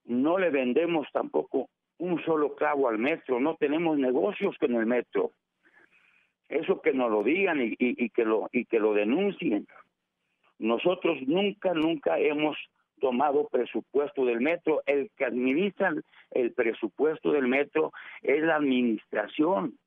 no 0.05 0.37
le 0.37 0.49
vendemos 0.49 1.07
tampoco 1.11 1.69
un 1.97 2.21
solo 2.23 2.55
clavo 2.55 2.89
al 2.89 2.97
metro, 2.97 3.39
no 3.39 3.55
tenemos 3.55 3.97
negocios 3.97 4.55
con 4.59 4.75
el 4.75 4.85
metro. 4.85 5.31
Eso 6.49 6.81
que 6.81 6.93
nos 6.93 7.09
lo 7.09 7.23
digan 7.23 7.61
y, 7.61 7.75
y, 7.79 8.09
que 8.09 8.23
lo 8.23 8.49
y 8.51 8.65
que 8.65 8.79
lo 8.79 8.93
denuncien. 8.93 9.67
Nosotros 10.59 11.17
nunca 11.25 11.73
nunca 11.73 12.19
hemos 12.19 12.57
tomado 12.99 13.47
presupuesto 13.47 14.25
del 14.25 14.41
metro. 14.41 14.81
El 14.85 15.09
que 15.17 15.25
administra 15.25 15.93
el 16.31 16.53
presupuesto 16.53 17.31
del 17.31 17.47
metro 17.47 17.91
es 18.21 18.41
la 18.43 18.57
administración, 18.57 19.77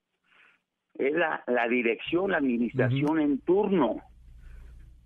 es 0.95 1.13
la, 1.13 1.43
la 1.47 1.69
dirección, 1.69 2.31
la 2.31 2.39
administración 2.39 3.21
en 3.21 3.39
turno. 3.41 3.97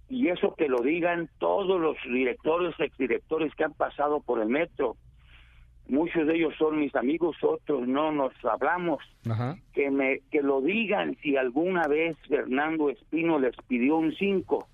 Y 0.08 0.28
eso 0.28 0.54
que 0.54 0.68
lo 0.68 0.80
digan 0.80 1.30
todos 1.38 1.80
los 1.80 1.96
directores, 2.04 2.74
exdirectores 2.78 3.54
que 3.54 3.64
han 3.64 3.72
pasado 3.74 4.20
por 4.20 4.40
el 4.40 4.48
metro 4.48 4.96
muchos 5.92 6.26
de 6.26 6.36
ellos 6.36 6.54
son 6.58 6.80
mis 6.80 6.94
amigos, 6.94 7.36
otros 7.42 7.86
no 7.86 8.12
nos 8.12 8.32
hablamos. 8.44 8.98
Que 9.72 9.90
me 9.90 10.20
que 10.30 10.42
lo 10.42 10.60
digan 10.60 11.16
si 11.22 11.36
alguna 11.36 11.86
vez 11.86 12.16
Fernando 12.28 12.90
Espino 12.90 13.38
les 13.38 13.54
pidió 13.68 13.96
un 13.96 14.14
5, 14.14 14.68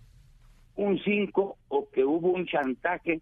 un 0.76 0.98
5 0.98 1.56
o 1.68 1.90
que 1.90 2.04
hubo 2.04 2.30
un 2.30 2.46
chantaje 2.46 3.20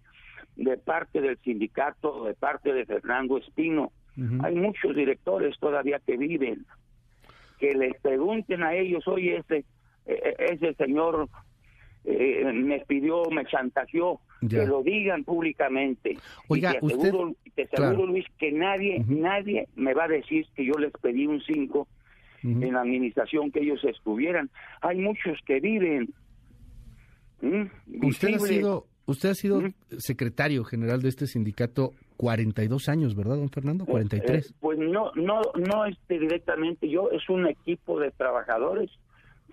de 0.56 0.76
parte 0.78 1.20
del 1.20 1.38
sindicato, 1.38 2.24
de 2.24 2.34
parte 2.34 2.72
de 2.72 2.86
Fernando 2.86 3.38
Espino. 3.38 3.92
Hay 4.42 4.54
muchos 4.54 4.96
directores 4.96 5.58
todavía 5.58 5.98
que 5.98 6.16
viven. 6.16 6.64
Que 7.58 7.74
les 7.74 7.98
pregunten 8.00 8.62
a 8.62 8.74
ellos, 8.74 9.06
oye, 9.08 9.38
ese, 9.38 9.64
e, 10.06 10.12
e, 10.12 10.52
ese 10.52 10.74
señor 10.74 11.28
eh, 12.04 12.52
me 12.52 12.80
pidió, 12.80 13.24
me 13.30 13.44
chantajeó, 13.46 14.20
que 14.48 14.64
lo 14.66 14.82
digan 14.82 15.24
públicamente. 15.24 16.16
Oiga, 16.48 16.72
te 16.72 16.78
aseguro, 16.78 17.34
te 17.54 17.62
aseguro 17.62 18.06
Luis, 18.06 18.26
que 18.38 18.52
nadie, 18.52 19.04
nadie 19.08 19.68
me 19.74 19.94
va 19.94 20.04
a 20.04 20.08
decir 20.08 20.46
que 20.54 20.64
yo 20.64 20.74
les 20.74 20.92
pedí 20.92 21.26
un 21.26 21.40
5 21.40 21.88
en 22.42 22.72
la 22.72 22.82
administración 22.82 23.50
que 23.50 23.60
ellos 23.60 23.82
estuvieran. 23.84 24.50
Hay 24.80 24.98
muchos 24.98 25.38
que 25.44 25.58
viven. 25.58 26.14
Usted 28.02 28.34
ha 28.34 28.38
sido, 28.38 28.86
usted 29.06 29.30
ha 29.30 29.34
sido 29.34 29.62
secretario 29.98 30.62
general 30.64 31.02
de 31.02 31.08
este 31.08 31.26
sindicato 31.26 31.92
42 32.16 32.88
años, 32.88 33.14
¿verdad, 33.14 33.36
don 33.36 33.50
Fernando? 33.50 33.84
43. 33.86 34.46
Eh, 34.46 34.48
eh, 34.48 34.56
pues 34.60 34.78
no, 34.78 35.12
no, 35.14 35.42
no 35.54 35.84
este 35.84 36.18
directamente 36.18 36.88
yo, 36.88 37.10
es 37.10 37.28
un 37.28 37.46
equipo 37.46 38.00
de 38.00 38.10
trabajadores 38.10 38.90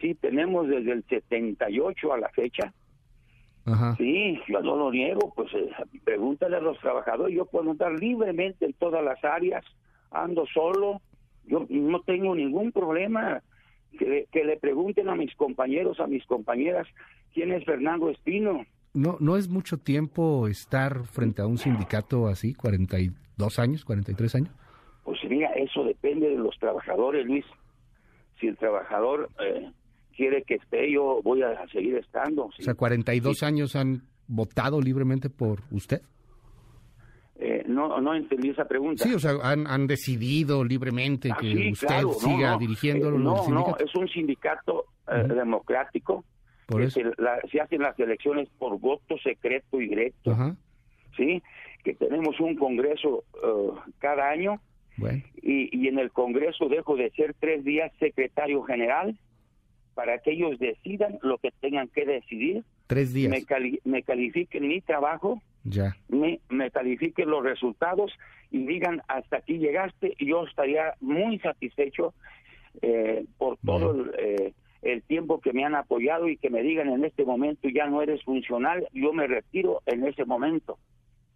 sí, 0.03 0.15
tenemos 0.15 0.67
desde 0.67 0.91
el 0.91 1.03
78 1.07 2.13
a 2.13 2.17
la 2.17 2.29
fecha. 2.29 2.73
Sí, 3.97 4.37
yo 4.49 4.59
no 4.61 4.75
lo 4.75 4.91
niego, 4.91 5.33
pues 5.33 5.53
eh, 5.53 5.69
pregúntale 6.03 6.57
a 6.57 6.59
los 6.59 6.77
trabajadores, 6.79 7.33
yo 7.33 7.45
puedo 7.45 7.71
andar 7.71 7.93
libremente 7.93 8.65
en 8.65 8.73
todas 8.73 9.01
las 9.01 9.23
áreas, 9.23 9.63
ando 10.11 10.45
solo, 10.53 11.01
yo 11.45 11.65
no 11.69 12.01
tengo 12.01 12.35
ningún 12.35 12.71
problema. 12.71 13.41
Que, 13.97 14.25
que 14.31 14.43
le 14.43 14.57
pregunten 14.57 15.07
a 15.07 15.15
mis 15.15 15.35
compañeros, 15.35 15.99
a 15.99 16.07
mis 16.07 16.25
compañeras, 16.25 16.87
quién 17.31 17.51
es 17.51 17.63
Fernando 17.63 18.09
Espino. 18.09 18.65
No, 18.93 19.17
no 19.19 19.37
es 19.37 19.49
mucho 19.49 19.77
tiempo 19.77 20.47
estar 20.47 21.05
frente 21.05 21.41
a 21.41 21.47
un 21.47 21.57
sindicato 21.57 22.27
así, 22.27 22.53
42 22.53 23.59
años, 23.59 23.85
43 23.85 24.35
años. 24.35 24.53
Pues 25.03 25.19
mira, 25.27 25.49
eso 25.53 25.83
depende 25.83 26.29
de 26.29 26.37
los 26.37 26.57
trabajadores, 26.59 27.25
Luis. 27.25 27.45
Si 28.39 28.47
el 28.47 28.57
trabajador 28.57 29.29
eh, 29.39 29.71
quiere 30.15 30.43
que 30.43 30.55
esté, 30.55 30.91
yo 30.91 31.21
voy 31.23 31.41
a 31.41 31.67
seguir 31.71 31.97
estando. 31.97 32.45
O 32.45 32.51
sea, 32.57 32.75
42 32.75 33.43
años 33.43 33.75
han 33.75 34.03
votado 34.27 34.79
libremente 34.79 35.29
por 35.29 35.61
usted. 35.71 36.01
Eh, 37.35 37.63
no, 37.67 37.99
no 37.99 38.13
entendí 38.13 38.49
esa 38.49 38.65
pregunta. 38.65 39.03
Sí, 39.03 39.13
o 39.13 39.19
sea, 39.19 39.33
han, 39.43 39.87
decidido 39.87 40.63
libremente 40.63 41.29
ah, 41.31 41.37
que 41.39 41.71
usted 41.71 42.03
siga 42.19 42.57
dirigiendo 42.57 43.09
eh, 43.09 43.17
No, 43.17 43.47
no, 43.49 43.75
es 43.77 43.93
un 43.95 44.07
sindicato 44.07 44.85
eh, 45.11 45.23
democrático. 45.27 46.23
Por 46.67 46.89
Se, 46.91 47.03
hacen 47.61 47.81
las 47.81 47.99
elecciones 47.99 48.49
por 48.57 48.79
voto 48.79 49.17
secreto 49.17 49.81
y 49.81 49.89
directo. 49.89 50.35
Sí, 51.17 51.43
que 51.83 51.93
tenemos 51.93 52.39
un 52.39 52.55
congreso 52.55 53.23
cada 53.99 54.29
año. 54.29 54.61
Y, 55.41 55.75
y 55.75 55.87
en 55.87 55.97
el 55.97 56.11
congreso 56.11 56.69
dejo 56.69 56.95
de 56.95 57.09
ser 57.11 57.33
tres 57.39 57.63
días 57.63 57.91
secretario 57.99 58.61
general 58.63 59.17
para 59.93 60.19
que 60.19 60.31
ellos 60.31 60.59
decidan 60.59 61.19
lo 61.21 61.37
que 61.37 61.51
tengan 61.59 61.87
que 61.87 62.05
decidir. 62.05 62.63
Tres 62.87 63.13
días. 63.13 63.31
Me, 63.83 64.03
califiquen 64.03 64.67
mi 64.67 64.81
trabajo, 64.81 65.41
ya. 65.63 65.95
Me, 66.09 66.39
me, 66.49 66.71
califiquen 66.71 67.29
los 67.29 67.43
resultados 67.43 68.11
y 68.51 68.65
digan 68.65 69.01
hasta 69.07 69.37
aquí 69.37 69.57
llegaste 69.57 70.13
y 70.17 70.27
yo 70.27 70.45
estaría 70.45 70.93
muy 70.99 71.39
satisfecho 71.39 72.13
eh, 72.81 73.25
por 73.37 73.57
todo 73.65 73.91
el, 73.91 74.11
eh, 74.19 74.53
el, 74.83 75.01
tiempo 75.03 75.39
que 75.39 75.53
me 75.53 75.65
han 75.65 75.75
apoyado 75.75 76.27
y 76.27 76.37
que 76.37 76.49
me 76.49 76.61
digan 76.61 76.89
en 76.89 77.05
este 77.05 77.25
momento 77.25 77.69
ya 77.69 77.87
no 77.87 78.01
eres 78.01 78.23
funcional, 78.23 78.87
yo 78.93 79.13
me 79.13 79.27
retiro 79.27 79.81
en 79.85 80.05
ese 80.05 80.25
momento. 80.25 80.77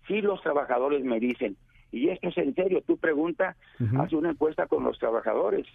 Si 0.08 0.22
los 0.22 0.42
trabajadores 0.42 1.04
me 1.04 1.20
dicen, 1.20 1.58
y 1.92 2.10
esto 2.10 2.30
es 2.30 2.38
en 2.38 2.54
serio, 2.56 2.82
tú 2.86 2.98
pregunta, 2.98 3.56
haz 3.98 4.14
una 4.14 4.32
encuesta 4.32 4.68
con 4.68 4.84
los 4.84 4.98
trabajadores 5.00 5.66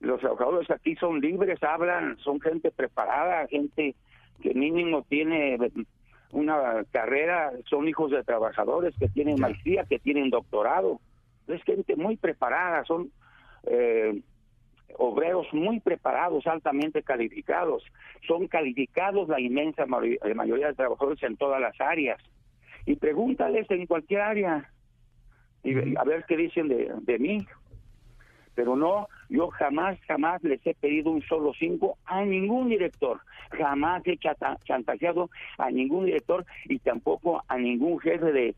los 0.00 0.20
trabajadores 0.20 0.70
aquí 0.70 0.94
son 0.96 1.20
libres, 1.20 1.62
hablan, 1.62 2.18
son 2.18 2.40
gente 2.40 2.70
preparada, 2.70 3.46
gente 3.48 3.94
que 4.42 4.54
mínimo 4.54 5.04
tiene 5.08 5.58
una 6.32 6.84
carrera, 6.90 7.52
son 7.68 7.88
hijos 7.88 8.10
de 8.10 8.22
trabajadores 8.22 8.94
que 8.98 9.08
tienen 9.08 9.40
maestría, 9.40 9.84
que 9.84 9.98
tienen 9.98 10.30
doctorado. 10.30 11.00
Es 11.48 11.62
gente 11.62 11.96
muy 11.96 12.16
preparada, 12.16 12.84
son 12.84 13.10
eh, 13.64 14.20
obreros 14.98 15.46
muy 15.52 15.80
preparados, 15.80 16.46
altamente 16.46 17.02
calificados. 17.02 17.82
Son 18.26 18.46
calificados 18.48 19.28
la 19.28 19.40
inmensa 19.40 19.86
mayoría 19.86 20.68
de 20.68 20.74
trabajadores 20.74 21.22
en 21.22 21.36
todas 21.36 21.60
las 21.60 21.80
áreas. 21.80 22.22
Y 22.86 22.96
pregúntales 22.96 23.70
en 23.70 23.86
cualquier 23.86 24.20
área 24.20 24.70
y 25.64 25.96
a 25.96 26.04
ver 26.04 26.24
qué 26.28 26.36
dicen 26.36 26.68
de, 26.68 26.92
de 27.02 27.18
mí 27.18 27.44
pero 28.56 28.74
no, 28.74 29.06
yo 29.28 29.50
jamás, 29.50 29.98
jamás 30.08 30.42
les 30.42 30.66
he 30.66 30.74
pedido 30.74 31.10
un 31.10 31.22
solo 31.22 31.52
cinco 31.56 31.98
a 32.06 32.24
ningún 32.24 32.70
director, 32.70 33.20
jamás 33.50 34.02
he 34.06 34.18
chantajeado 34.64 35.30
a 35.58 35.70
ningún 35.70 36.06
director 36.06 36.44
y 36.64 36.78
tampoco 36.78 37.44
a 37.46 37.58
ningún 37.58 38.00
jefe 38.00 38.32
de, 38.32 38.54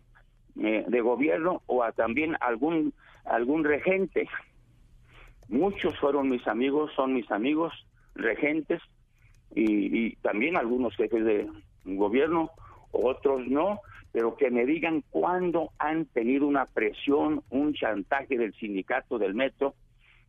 eh, 0.60 0.84
de 0.86 1.00
gobierno 1.00 1.62
o 1.66 1.82
a 1.82 1.90
también 1.92 2.36
algún, 2.40 2.94
algún 3.24 3.64
regente. 3.64 4.28
Muchos 5.48 5.98
fueron 5.98 6.28
mis 6.28 6.46
amigos, 6.46 6.92
son 6.94 7.14
mis 7.14 7.30
amigos, 7.30 7.72
regentes 8.14 8.82
y, 9.54 10.16
también 10.16 10.56
algunos 10.56 10.94
jefes 10.94 11.24
de 11.24 11.48
gobierno, 11.84 12.50
otros 12.92 13.46
no, 13.46 13.80
pero 14.12 14.36
que 14.36 14.50
me 14.50 14.66
digan 14.66 15.02
cuándo 15.10 15.70
han 15.78 16.06
tenido 16.06 16.46
una 16.46 16.66
presión, 16.66 17.42
un 17.50 17.72
chantaje 17.72 18.36
del 18.36 18.52
sindicato 18.54 19.18
del 19.18 19.34
metro 19.34 19.74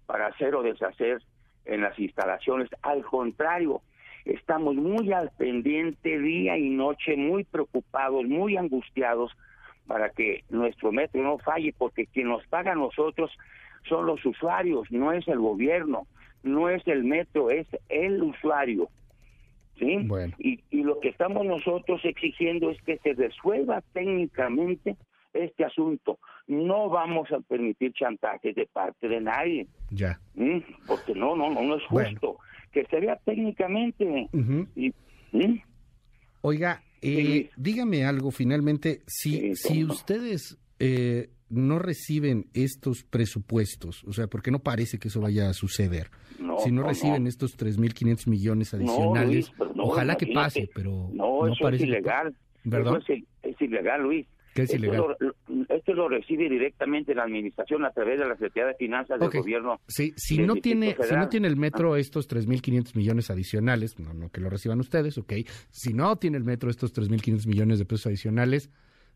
para 0.06 0.28
hacer 0.28 0.56
o 0.56 0.64
deshacer 0.64 1.22
en 1.66 1.82
las 1.82 1.98
instalaciones. 2.00 2.70
Al 2.82 3.04
contrario, 3.04 3.82
estamos 4.26 4.76
muy 4.76 5.12
al 5.12 5.32
pendiente 5.32 6.18
día 6.20 6.58
y 6.58 6.70
noche, 6.70 7.16
muy 7.18 7.44
preocupados, 7.44 8.26
muy 8.26 8.58
angustiados 8.58 9.32
para 9.86 10.12
que 10.12 10.44
nuestro 10.50 10.92
metro 10.92 11.22
no 11.22 11.40
falle, 11.40 11.74
porque 11.78 12.06
quien 12.06 12.30
nos 12.30 12.46
paga 12.48 12.74
a 12.74 12.76
nosotros 12.76 13.32
son 13.88 14.06
los 14.06 14.26
usuarios, 14.26 14.90
no 14.92 15.12
es 15.12 15.28
el 15.28 15.40
gobierno, 15.40 16.08
no 16.44 16.70
es 16.70 16.86
el 16.88 17.04
metro, 17.04 17.50
es 17.50 17.68
el 17.90 18.22
usuario. 18.22 18.90
¿sí? 19.78 20.08
Y, 20.40 20.60
y 20.70 20.84
lo 20.84 21.00
que 21.00 21.10
estamos 21.10 21.46
nosotros 21.46 22.02
exigiendo 22.04 22.70
es 22.70 22.82
que 22.82 22.98
se 23.00 23.14
resuelva 23.14 23.82
técnicamente 23.94 24.98
este 25.34 25.64
asunto. 25.64 26.20
No 26.48 26.90
vamos 26.90 27.32
a 27.32 27.40
permitir 27.42 27.94
chantajes 27.94 28.56
de 28.56 28.66
parte 28.68 29.08
de 29.08 29.22
nadie. 29.22 29.68
Ya. 29.92 30.20
¿Mm? 30.36 30.60
Porque 30.88 31.14
no, 31.14 31.36
no, 31.36 31.50
no, 31.50 31.76
es 31.76 31.84
justo. 31.86 32.38
Que 32.72 32.86
se 32.86 33.00
vea 33.00 33.16
técnicamente. 33.24 34.28
¿Mm? 34.32 34.64
Oiga, 36.42 36.82
eh, 37.02 37.50
dígame 37.56 38.06
algo 38.06 38.32
finalmente. 38.32 39.02
Si, 39.08 39.56
si 39.56 39.84
ustedes 39.84 40.58
eh, 40.80 41.30
no 41.50 41.80
reciben 41.80 42.48
estos 42.54 43.04
presupuestos, 43.04 44.04
o 44.06 44.14
sea, 44.14 44.28
porque 44.28 44.52
no 44.52 44.60
parece 44.60 45.00
que 45.00 45.08
eso 45.08 45.22
vaya 45.22 45.50
a 45.50 45.54
suceder, 45.54 46.10
si 46.64 46.72
no, 46.72 46.84
reciben 46.84 47.28
estos 47.28 47.58
3.500 47.58 48.28
millones 48.28 48.74
adicionales, 48.74 49.52
ojalá 49.78 50.16
que 50.16 50.28
pase, 50.28 50.70
pero 50.74 51.10
no, 51.14 51.48
eso 51.48 51.70
es 51.70 51.82
ilegal. 51.82 52.36
¿Verdad? 52.64 53.00
es, 53.44 53.62
ilegal, 53.62 54.04
Luis. 54.04 54.28
¿Qué 54.54 54.64
es 54.64 54.74
ilegal? 54.74 55.16
Esto 55.70 55.94
lo, 55.94 56.10
recibe 56.10 56.50
directamente 56.50 57.16
la 57.16 57.24
administración 57.24 57.86
a 57.86 57.92
través 57.92 58.20
de 58.20 58.26
la 58.26 58.34
Secretaría 58.34 58.68
de 58.68 58.76
Finanzas 58.76 59.20
del 59.20 59.30
gobierno. 59.30 59.80
Sí, 59.88 60.14
si 60.18 60.40
no 60.40 60.56
tiene 60.56 60.96
si 61.02 61.16
no 61.16 61.30
tiene 61.30 61.48
el 61.48 61.56
metro 61.56 61.96
estos 61.96 62.28
3.500 62.30 62.96
millones 62.96 63.30
adicionales, 63.30 64.00
no, 64.00 64.14
no 64.14 64.30
que 64.30 64.42
lo 64.42 64.50
reciban 64.50 64.80
ustedes, 64.80 65.18
ok. 65.18 65.34
Si 65.70 65.94
no 65.94 66.18
tiene 66.18 66.38
el 66.38 66.44
metro 66.44 66.70
estos 66.70 66.94
3.500 66.94 67.48
millones 67.48 67.80
de 67.80 67.86
pesos 67.86 68.08
adicionales, 68.08 68.70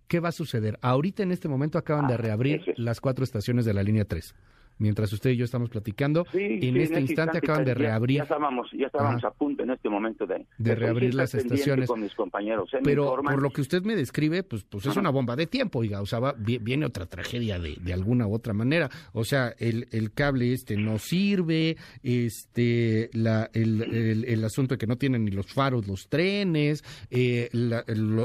¿qué 0.07 0.19
va 0.19 0.29
a 0.29 0.33
suceder? 0.33 0.77
Ahorita 0.81 1.23
en 1.23 1.31
este 1.31 1.47
momento 1.47 1.77
acaban 1.77 2.07
de 2.07 2.13
ah, 2.13 2.17
reabrir 2.17 2.61
las 2.77 3.01
cuatro 3.01 3.23
estaciones 3.23 3.65
de 3.65 3.73
la 3.73 3.83
línea 3.83 4.05
3 4.05 4.33
mientras 4.77 5.11
usted 5.13 5.31
y 5.31 5.37
yo 5.37 5.45
estamos 5.45 5.69
platicando. 5.69 6.25
en, 6.33 6.77
este 6.77 6.99
instante, 6.99 7.37
acaban 7.37 7.65
de 7.65 7.73
reabrir. 7.73 8.17
Ya, 8.17 8.23
estábamos, 8.23 8.69
ya 8.71 8.87
estábamos 8.87 9.23
a 9.23 9.31
punto 9.31 9.63
en 9.63 9.71
este 9.71 9.89
momento 9.89 10.25
de, 10.25 10.45
de 10.57 10.75
reabrir 10.75 11.13
las 11.13 11.33
estaciones. 11.33 11.87
Con 11.87 12.01
mis 12.01 12.13
compañeros, 12.15 12.73
¿eh? 12.73 12.79
Pero 12.83 13.15
por 13.21 13.41
lo 13.41 13.49
que 13.49 13.61
usted 13.61 13.83
me 13.83 13.95
describe, 13.95 14.43
pues, 14.43 14.63
pues 14.63 14.85
es 14.85 14.95
una 14.97 15.09
bomba 15.09 15.35
de 15.35 15.47
tiempo, 15.47 15.79
oiga. 15.79 16.01
O 16.01 16.05
sea, 16.05 16.19
viene 16.37 16.85
otra 16.85 17.05
tragedia 17.05 17.59
de, 17.59 17.75
de 17.79 17.93
alguna 17.93 18.27
u 18.27 18.33
otra 18.33 18.53
manera. 18.53 18.89
O 19.13 19.23
sea, 19.23 19.53
el, 19.57 19.87
el 19.91 20.11
cable 20.11 20.53
este 20.53 20.77
no 20.77 20.99
sirve, 20.99 21.77
este, 22.01 23.09
la, 23.13 23.49
el, 23.53 24.25
el, 24.25 24.43
asunto 24.43 24.75
de 24.75 24.77
que 24.77 24.87
no 24.87 24.97
tienen 24.97 25.25
ni 25.25 25.31
los 25.31 25.47
faros 25.47 25.87
los 25.87 26.07
trenes, 26.09 26.83
eh, 27.09 27.49
el, 27.53 27.73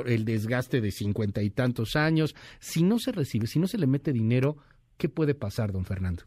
el 0.07 0.25
desgaste 0.25 0.81
de 0.81 0.91
cincuenta 0.91 1.43
y 1.43 1.51
tantos 1.51 1.97
años. 1.97 2.35
Si 2.59 2.83
no 2.83 2.99
se 2.99 3.13
recibe, 3.13 3.47
si 3.47 3.59
no 3.59 3.67
se 3.67 3.79
le 3.79 3.87
mete 3.87 4.13
dinero, 4.13 4.57
¿qué 4.97 5.09
puede 5.09 5.35
pasar, 5.35 5.73
don 5.73 5.85
Fernando? 5.85 6.25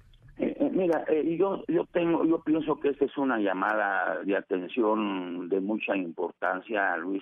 Mira, 0.81 1.03
eh, 1.07 1.37
yo 1.37 1.63
yo 1.67 1.85
tengo 1.85 2.25
yo 2.25 2.41
pienso 2.41 2.79
que 2.79 2.89
esta 2.89 3.05
es 3.05 3.15
una 3.15 3.37
llamada 3.37 4.23
de 4.23 4.35
atención 4.35 5.47
de 5.47 5.61
mucha 5.61 5.95
importancia, 5.95 6.97
Luis. 6.97 7.21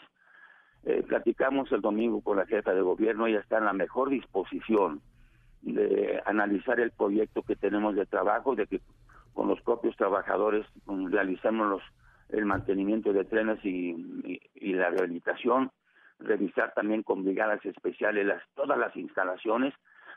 Eh, 0.85 1.03
platicamos 1.05 1.69
el 1.73 1.81
domingo 1.81 2.21
con 2.21 2.37
la 2.37 2.45
jefa 2.45 2.73
de 2.73 2.79
gobierno, 2.79 3.27
ella 3.27 3.41
está 3.41 3.57
en 3.57 3.65
la 3.65 3.73
mejor 3.73 4.11
disposición 4.11 5.01
de 5.61 6.23
analizar 6.25 6.79
el 6.79 6.91
proyecto 6.91 7.43
que 7.43 7.57
tenemos 7.57 7.95
de 7.95 8.05
trabajo, 8.05 8.55
de 8.55 8.65
que 8.65 8.79
con 9.33 9.49
los 9.49 9.59
propios 9.59 9.93
trabajadores 9.97 10.65
realicemos 10.87 11.83
el 12.29 12.45
mantenimiento 12.45 13.11
de 13.11 13.25
trenes 13.25 13.59
y, 13.65 14.39
y, 14.55 14.73
la 14.73 14.89
rehabilitación, 14.89 15.69
revisar 16.19 16.73
también 16.73 17.03
con 17.03 17.25
brigadas 17.25 17.65
especiales 17.65 18.25
las, 18.25 18.41
todas 18.55 18.77
las 18.77 18.95
instalaciones 18.95 19.73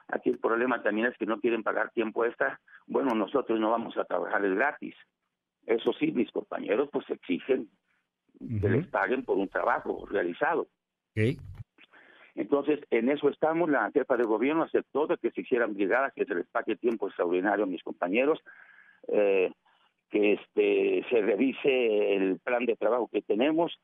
Aquí 0.09 0.31
el 0.31 0.39
problema 0.39 0.83
también 0.83 1.09
es 1.09 1.17
que 1.17 1.27
no 1.27 1.41
quieren 1.41 1.63
pagar 1.63 1.91
tiempo 1.91 2.25
extra. 2.25 2.61
Bueno, 2.87 3.15
nosotros 3.15 3.59
no 3.59 3.71
vamos 3.71 3.97
a 3.97 4.05
trabajar 4.05 4.45
el 4.45 4.55
gratis. 4.55 4.95
Eso 5.67 5.93
sí, 5.93 6.13
mis 6.13 6.31
compañeros 6.31 6.89
pues 6.93 7.09
exigen 7.11 7.69
que 8.61 8.69
les 8.69 8.87
paguen 8.89 9.25
por 9.25 9.37
un 9.37 9.49
trabajo 9.49 10.05
realizado. 10.07 10.67
Entonces, 12.35 12.81
en 12.91 13.11
eso 13.11 13.29
estamos. 13.29 13.71
La 13.71 13.91
jefa 13.93 14.17
de 14.17 14.25
gobierno 14.25 14.65
aceptó 14.65 15.07
de 15.07 15.17
que 15.19 15.31
se 15.31 15.43
hicieran 15.43 15.75
brigadas, 15.75 16.13
que 16.15 16.25
se 16.25 16.35
les 16.35 16.47
pague 16.49 16.77
tiempo 16.77 17.07
extraordinario 17.07 17.65
a 17.65 17.69
mis 17.69 17.83
compañeros, 17.83 18.41
eh, 19.09 19.53
que 20.11 20.33
este 20.33 21.05
se 21.09 21.21
revise 21.21 22.15
el 22.17 22.41
plan 22.41 22.65
de 22.67 22.77
trabajo 22.77 23.09
que 23.13 23.23
tenemos. 23.23 23.79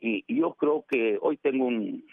Y 0.00 0.24
yo 0.28 0.54
creo 0.54 0.84
que 0.88 1.18
hoy 1.20 1.38
tengo 1.38 1.66
un, 1.66 2.04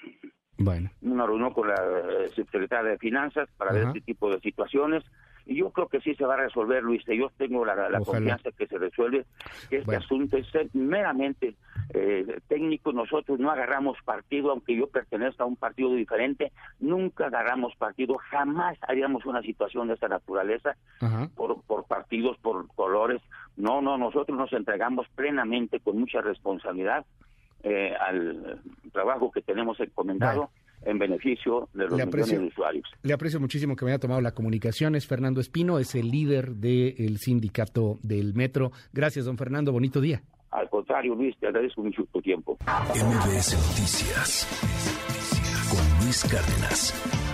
bueno. 0.63 0.89
Una 1.01 1.25
reunión 1.25 1.53
con 1.53 1.67
la 1.67 1.75
eh, 1.75 2.29
secretaria 2.35 2.91
de 2.91 2.97
Finanzas 2.97 3.49
para 3.57 3.73
ver 3.73 3.87
este 3.87 4.01
tipo 4.01 4.29
de 4.31 4.39
situaciones. 4.39 5.03
Y 5.45 5.55
yo 5.55 5.71
creo 5.71 5.87
que 5.87 5.99
sí 6.01 6.13
se 6.15 6.25
va 6.25 6.35
a 6.35 6.37
resolver, 6.37 6.83
Luis. 6.83 7.03
Yo 7.07 7.31
tengo 7.35 7.65
la, 7.65 7.99
confianza 7.99 8.51
que 8.51 8.67
se 8.67 8.77
resuelve. 8.77 9.25
Este 9.71 9.95
asunto 9.95 10.37
es 10.37 10.47
meramente 10.75 11.55
eh, 11.93 12.39
técnico. 12.47 12.93
Nosotros 12.93 13.39
no 13.39 13.49
agarramos 13.49 13.97
partido, 14.05 14.51
aunque 14.51 14.75
yo 14.75 14.87
pertenezca 14.87 15.43
a 15.43 15.47
un 15.47 15.55
partido 15.55 15.93
diferente. 15.95 16.51
Nunca 16.79 17.25
agarramos 17.25 17.75
partido. 17.75 18.17
Jamás 18.29 18.77
haríamos 18.87 19.25
una 19.25 19.41
situación 19.41 19.87
de 19.87 19.95
esta 19.95 20.07
naturaleza 20.07 20.75
por, 21.35 21.61
por 21.63 21.85
partidos, 21.85 22.37
por 22.37 22.67
colores. 22.75 23.21
No, 23.57 23.81
no. 23.81 23.97
Nosotros 23.97 24.37
nos 24.37 24.53
entregamos 24.53 25.07
plenamente, 25.15 25.79
con 25.79 25.99
mucha 25.99 26.21
responsabilidad 26.21 27.05
eh, 27.63 27.93
al 27.99 28.59
trabajo 28.91 29.31
que 29.31 29.41
tenemos 29.41 29.79
encomendado. 29.79 30.49
en 30.83 30.97
beneficio 30.97 31.69
de 31.75 31.83
los 31.83 31.93
millones 31.93 32.27
de 32.27 32.39
usuarios. 32.39 32.89
Le 33.03 33.13
aprecio 33.13 33.39
muchísimo 33.39 33.75
que 33.75 33.85
me 33.85 33.91
haya 33.91 33.99
tomado 33.99 34.19
la 34.19 34.31
comunicación. 34.31 34.95
Es 34.95 35.05
Fernando 35.05 35.39
Espino, 35.39 35.77
es 35.77 35.93
el 35.93 36.09
líder 36.09 36.55
del 36.55 37.19
sindicato 37.19 37.99
del 38.01 38.33
Metro. 38.33 38.71
Gracias, 38.91 39.25
don 39.25 39.37
Fernando. 39.37 39.71
Bonito 39.71 40.01
día. 40.01 40.23
Al 40.49 40.67
contrario, 40.71 41.13
Luis, 41.13 41.37
te 41.37 41.45
agradezco 41.45 41.83
mucho 41.83 42.03
tu 42.11 42.19
tiempo. 42.19 42.57
MBS 42.65 43.53
Noticias 43.53 44.47
con 45.69 46.03
Luis 46.03 46.23
Cárdenas. 46.23 47.30